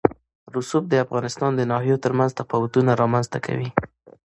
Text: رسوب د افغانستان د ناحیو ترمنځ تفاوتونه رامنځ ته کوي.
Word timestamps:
رسوب 0.55 0.83
د 0.89 0.93
افغانستان 1.05 1.51
د 1.55 1.61
ناحیو 1.71 2.01
ترمنځ 2.05 2.31
تفاوتونه 2.39 2.91
رامنځ 3.01 3.25
ته 3.33 3.39
کوي. 3.45 3.69